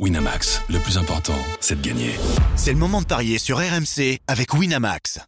Winamax, 0.00 0.60
le 0.70 0.80
plus 0.80 0.98
important, 0.98 1.38
c'est 1.60 1.80
de 1.80 1.86
gagner. 1.86 2.16
C'est 2.56 2.72
le 2.72 2.78
moment 2.78 3.00
de 3.00 3.06
parier 3.06 3.38
sur 3.38 3.58
RMC 3.58 4.18
avec 4.26 4.52
Winamax. 4.52 5.20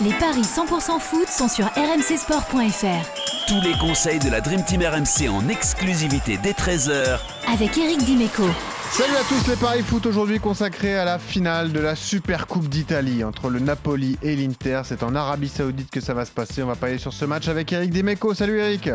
Les 0.00 0.12
paris 0.12 0.42
100% 0.42 1.00
foot 1.00 1.26
sont 1.26 1.48
sur 1.48 1.66
rmcsport.fr. 1.66 3.48
Tous 3.48 3.60
les 3.60 3.76
conseils 3.80 4.20
de 4.20 4.30
la 4.30 4.40
Dream 4.40 4.62
Team 4.62 4.82
RMC 4.82 5.28
en 5.28 5.48
exclusivité 5.48 6.38
dès 6.40 6.52
13h 6.52 7.18
Avec 7.52 7.76
Eric 7.76 8.04
Dimeco. 8.04 8.44
Salut 8.92 9.16
à 9.16 9.24
tous 9.24 9.50
les 9.50 9.56
paris 9.56 9.82
foot 9.82 10.06
aujourd'hui 10.06 10.38
consacrés 10.38 10.96
à 10.96 11.04
la 11.04 11.18
finale 11.18 11.72
de 11.72 11.80
la 11.80 11.96
Super 11.96 12.46
Coupe 12.46 12.68
d'Italie 12.68 13.24
entre 13.24 13.50
le 13.50 13.58
Napoli 13.58 14.16
et 14.22 14.36
l'Inter. 14.36 14.82
C'est 14.84 15.02
en 15.02 15.16
Arabie 15.16 15.48
Saoudite 15.48 15.90
que 15.90 16.00
ça 16.00 16.14
va 16.14 16.24
se 16.24 16.30
passer. 16.30 16.62
On 16.62 16.66
va 16.68 16.76
parler 16.76 16.98
sur 16.98 17.12
ce 17.12 17.24
match 17.24 17.48
avec 17.48 17.72
Eric 17.72 17.90
Dimeco. 17.90 18.32
Salut 18.32 18.60
Eric. 18.60 18.90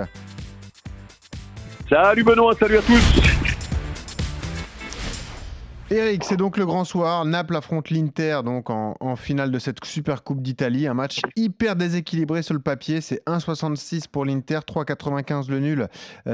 Salut 1.90 2.24
Benoît, 2.24 2.56
salut 2.58 2.78
à 2.78 2.82
tous. 2.84 3.41
Eric, 5.94 6.24
c'est 6.24 6.38
donc 6.38 6.56
le 6.56 6.66
grand 6.66 6.86
soir. 6.86 7.26
Naples 7.26 7.54
affronte 7.54 7.90
l'Inter 7.90 8.40
donc 8.46 8.70
en, 8.70 9.16
finale 9.18 9.52
de 9.52 9.60
cette 9.60 9.84
Super 9.84 10.24
Coupe 10.24 10.42
d'Italie. 10.42 10.88
Un 10.88 10.94
match 10.94 11.20
hyper 11.36 11.76
déséquilibré 11.76 12.44
sur 12.44 12.54
le 12.54 12.62
papier. 12.62 13.02
C'est 13.02 13.22
1,66 13.28 14.08
pour 14.08 14.24
l'Inter, 14.24 14.60
3,95 14.60 15.50
le 15.50 15.60
nul, 15.60 15.88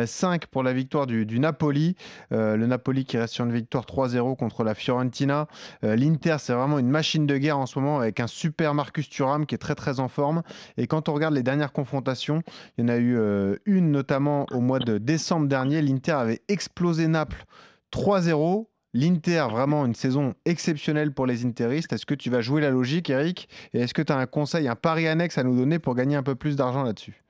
5 0.05 0.43
euh, 0.43 0.47
pour 0.51 0.61
la 0.61 0.73
victoire 0.73 1.07
du, 1.07 1.39
Napoli. 1.39 1.95
Euh, 2.31 2.55
le 2.55 2.67
Napoli 2.67 3.03
qui 3.03 3.17
reste 3.17 3.33
sur 3.33 3.45
une 3.45 3.51
victoire 3.51 3.85
3-0 3.85 4.35
contre 4.35 4.63
la 4.63 4.75
Fiorentina. 4.75 5.47
Euh, 5.83 5.95
L'Inter, 5.95 6.35
c'est 6.37 6.53
vraiment 6.53 6.77
une 6.77 6.91
machine 6.91 7.25
de 7.25 7.35
guerre 7.35 7.57
en 7.57 7.65
ce 7.65 7.79
moment 7.79 7.97
avec 7.99 8.19
un 8.19 8.27
super 8.27 8.75
Marcus 8.75 9.09
Thuram 9.09 9.47
qui 9.47 9.55
est 9.55 9.57
très 9.57 9.73
très 9.73 9.99
en 9.99 10.07
forme. 10.07 10.43
Et 10.77 10.85
quand 10.85 11.09
on 11.09 11.13
regarde 11.15 11.33
les 11.33 11.41
dernières 11.41 11.73
confrontations, 11.73 12.43
il 12.77 12.81
y 12.81 12.85
en 12.85 12.89
a 12.89 12.97
eu 12.97 13.17
une 13.65 13.89
notamment 13.89 14.45
au 14.51 14.59
mois 14.59 14.77
de 14.77 14.99
décembre 14.99 15.47
dernier. 15.47 15.81
L'Inter 15.81 16.11
avait 16.11 16.41
explosé 16.47 17.07
Naples 17.07 17.43
3-0. 17.91 18.67
L'Inter, 18.93 19.45
vraiment 19.51 19.85
une 19.85 19.93
saison 19.93 20.33
exceptionnelle 20.45 21.13
pour 21.13 21.25
les 21.25 21.45
Interistes. 21.45 21.91
Est-ce 21.93 22.05
que 22.05 22.15
tu 22.15 22.29
vas 22.29 22.41
jouer 22.41 22.61
la 22.61 22.69
logique, 22.69 23.09
Eric? 23.09 23.49
Et 23.73 23.79
est-ce 23.79 23.93
que 23.93 24.01
tu 24.01 24.13
as 24.13 24.17
un 24.17 24.25
conseil, 24.25 24.67
un 24.67 24.75
pari 24.75 25.07
annexe 25.07 25.37
à 25.37 25.43
nous 25.43 25.55
donner 25.55 25.77
pour 25.77 25.93
gagner 25.93 26.15
un 26.15 26.23
peu 26.23 26.35
plus 26.35 26.55
d'argent 26.55 26.83
là-dessus? 26.83 27.21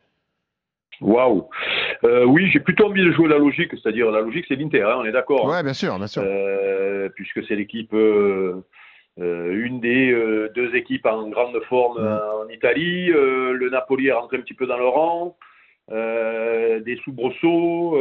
Waouh 1.02 1.50
euh, 2.04 2.26
Oui, 2.26 2.50
j'ai 2.52 2.60
plutôt 2.60 2.86
envie 2.86 3.04
de 3.04 3.12
jouer 3.12 3.28
la 3.28 3.38
logique, 3.38 3.72
c'est-à-dire 3.72 4.10
la 4.12 4.22
logique, 4.22 4.46
c'est 4.48 4.56
l'Inter, 4.56 4.84
hein, 4.84 4.98
on 5.00 5.06
est 5.06 5.12
d'accord 5.12 5.46
Oui, 5.46 5.64
bien 5.64 5.74
sûr, 5.74 5.98
bien 5.98 6.08
sûr. 6.08 6.24
Euh, 6.26 7.10
puisque 7.10 7.46
c'est 7.46 7.56
l'équipe, 7.56 7.94
euh, 7.94 8.64
une 9.18 9.80
des 9.80 10.12
deux 10.56 10.76
équipes 10.76 11.06
en 11.06 11.28
grande 11.30 11.60
forme 11.70 11.98
en 11.98 12.48
Italie. 12.50 13.08
le 13.08 13.70
Napoli 13.70 14.08
est 14.08 14.14
rentré 14.14 14.38
un 14.38 14.42
petit 14.42 14.54
peu 14.54 14.68
dans 14.68 14.78
le 14.78 14.88
rang. 14.88 15.38
des 15.90 16.98
soubresauts 17.04 17.98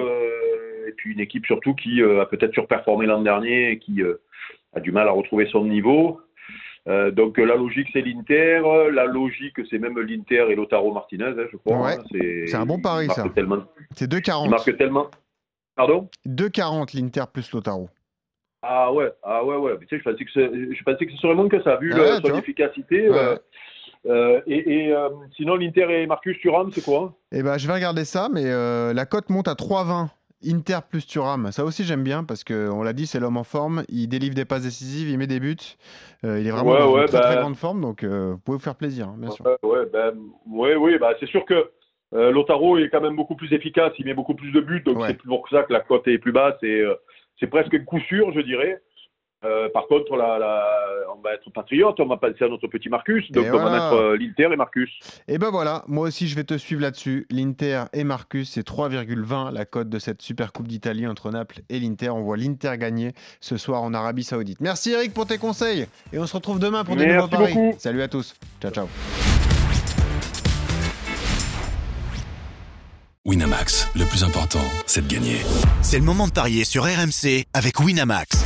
puis 1.06 1.14
une 1.14 1.20
équipe 1.20 1.46
surtout 1.46 1.74
qui 1.74 2.02
euh, 2.02 2.22
a 2.22 2.26
peut-être 2.26 2.52
surperformé 2.52 3.06
l'an 3.06 3.22
dernier 3.22 3.70
et 3.70 3.78
qui 3.78 4.02
euh, 4.02 4.20
a 4.74 4.80
du 4.80 4.90
mal 4.92 5.08
à 5.08 5.12
retrouver 5.12 5.46
son 5.46 5.64
niveau. 5.64 6.20
Euh, 6.88 7.10
donc 7.10 7.38
la 7.38 7.56
logique 7.56 7.88
c'est 7.92 8.00
l'Inter, 8.00 8.62
la 8.92 9.06
logique 9.06 9.56
c'est 9.70 9.78
même 9.78 9.98
l'Inter 9.98 10.46
et 10.50 10.54
Lotaro 10.54 10.92
Martinez, 10.92 11.24
hein, 11.24 11.46
je 11.50 11.56
crois. 11.56 11.92
Hein. 11.92 12.02
c'est 12.12 12.54
un 12.54 12.66
bon 12.66 12.80
pari 12.80 13.08
ça. 13.08 13.24
C'est 13.94 14.10
2,40. 14.10 14.44
Il 14.44 14.50
marque 14.50 14.76
tellement. 14.76 15.10
Pardon? 15.74 16.08
2,40 16.26 16.96
l'Inter 16.96 17.24
plus 17.32 17.50
Lotaro. 17.52 17.88
Ah 18.62 18.92
ouais, 18.92 19.12
ah 19.22 19.44
ouais, 19.44 19.56
ouais. 19.56 19.78
tu 19.80 19.86
sais, 19.88 19.98
je, 19.98 20.10
pensais 20.10 20.24
que 20.24 20.30
je 20.34 20.82
pensais 20.82 21.06
que 21.06 21.12
ce 21.12 21.18
serait 21.18 21.34
moins 21.34 21.48
que 21.48 21.62
ça, 21.62 21.76
vu 21.76 21.92
ah 21.94 22.18
son 22.24 22.36
efficacité. 22.36 23.08
et, 24.46 24.94
sinon, 25.36 25.56
l'Inter 25.56 26.02
et 26.02 26.06
Marcus 26.06 26.38
Thuram, 26.40 26.72
c'est 26.72 26.84
quoi? 26.84 27.14
Eh 27.30 27.42
ben, 27.42 27.58
je 27.58 27.66
vais 27.68 27.74
regarder 27.74 28.04
ça, 28.04 28.28
mais 28.32 28.44
la 28.44 29.06
cote 29.06 29.28
monte 29.28 29.48
à 29.48 29.54
3,20. 29.54 30.08
Inter 30.44 30.78
plus 30.88 31.06
Thuram, 31.06 31.50
ça 31.50 31.64
aussi 31.64 31.84
j'aime 31.84 32.04
bien 32.04 32.22
parce 32.22 32.44
qu'on 32.44 32.82
l'a 32.82 32.92
dit, 32.92 33.06
c'est 33.06 33.18
l'homme 33.18 33.38
en 33.38 33.44
forme. 33.44 33.84
Il 33.88 34.08
délivre 34.08 34.34
des 34.34 34.44
passes 34.44 34.64
décisives, 34.64 35.08
il 35.08 35.18
met 35.18 35.26
des 35.26 35.40
buts. 35.40 35.56
Euh, 36.24 36.38
il 36.38 36.46
est 36.46 36.50
vraiment 36.50 36.74
dans 36.74 36.98
une 36.98 37.06
très, 37.06 37.20
très, 37.20 37.34
bah 37.36 37.40
grande 37.40 37.56
forme, 37.56 37.80
donc 37.80 38.04
euh, 38.04 38.32
vous 38.32 38.38
pouvez 38.38 38.58
vous 38.58 38.62
faire 38.62 38.74
plaisir, 38.74 39.08
hein, 39.08 39.16
bien 39.18 39.30
sûr. 39.30 39.46
Ouais, 39.62 39.86
ben, 39.90 40.14
oui, 40.46 40.98
bah, 40.98 41.14
c'est 41.20 41.28
sûr 41.28 41.44
que 41.46 41.70
euh, 42.14 42.30
Lotaro 42.30 42.78
est 42.78 42.90
quand 42.90 43.00
même 43.00 43.16
beaucoup 43.16 43.34
plus 43.34 43.52
efficace, 43.52 43.92
il 43.98 44.04
met 44.04 44.14
beaucoup 44.14 44.34
plus 44.34 44.52
de 44.52 44.60
buts, 44.60 44.82
donc 44.82 45.02
c'est 45.06 45.14
plus 45.14 45.28
pour 45.28 45.48
ça 45.48 45.62
que 45.62 45.72
la 45.72 45.80
cote 45.80 46.06
est 46.06 46.18
plus 46.18 46.32
basse. 46.32 46.56
c'est 47.40 47.46
presque 47.46 47.74
un 47.74 47.84
coup 47.84 48.00
sûr, 48.00 48.30
je 48.32 48.40
dirais. 48.40 48.82
Euh, 49.46 49.68
par 49.72 49.86
contre, 49.86 50.16
la, 50.16 50.66
on 51.16 51.20
va 51.20 51.34
être 51.34 51.50
patriote, 51.52 51.98
on 52.00 52.06
va 52.06 52.16
passer 52.16 52.44
à 52.44 52.48
notre 52.48 52.66
petit 52.66 52.88
Marcus, 52.88 53.30
donc 53.30 53.46
on 53.52 53.58
va 53.58 53.70
mettre 53.70 53.94
euh, 53.94 54.16
l'Inter 54.16 54.48
et 54.52 54.56
Marcus. 54.56 54.90
Et 55.28 55.38
ben 55.38 55.50
voilà, 55.50 55.84
moi 55.86 56.08
aussi 56.08 56.26
je 56.26 56.34
vais 56.34 56.44
te 56.44 56.56
suivre 56.58 56.82
là-dessus. 56.82 57.26
L'Inter 57.30 57.84
et 57.92 58.04
Marcus, 58.04 58.50
c'est 58.50 58.66
3,20 58.66 59.52
la 59.52 59.64
cote 59.64 59.88
de 59.88 59.98
cette 59.98 60.22
Super 60.22 60.52
Coupe 60.52 60.68
d'Italie 60.68 61.06
entre 61.06 61.30
Naples 61.30 61.60
et 61.68 61.78
l'Inter. 61.78 62.10
On 62.10 62.22
voit 62.22 62.36
l'Inter 62.36 62.76
gagner 62.78 63.12
ce 63.40 63.56
soir 63.56 63.82
en 63.82 63.94
Arabie 63.94 64.24
Saoudite. 64.24 64.60
Merci 64.60 64.92
Eric 64.92 65.14
pour 65.14 65.26
tes 65.26 65.38
conseils 65.38 65.86
et 66.12 66.18
on 66.18 66.26
se 66.26 66.36
retrouve 66.36 66.58
demain 66.58 66.84
pour 66.84 66.96
des 66.96 67.06
nouveaux 67.06 67.28
paris. 67.28 67.54
Salut 67.78 68.02
à 68.02 68.08
tous. 68.08 68.34
Ciao 68.60 68.70
ciao. 68.70 68.86
Winamax, 73.24 73.88
le 73.96 74.04
plus 74.04 74.22
important, 74.22 74.62
c'est 74.86 75.04
de 75.04 75.12
gagner. 75.12 75.38
C'est 75.82 75.98
le 75.98 76.04
moment 76.04 76.28
de 76.28 76.32
parier 76.32 76.64
sur 76.64 76.84
RMC 76.84 77.44
avec 77.54 77.80
Winamax. 77.80 78.45